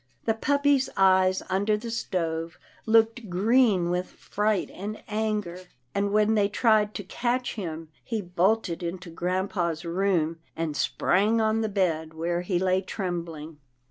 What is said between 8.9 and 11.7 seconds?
grampa's room, and sprang on the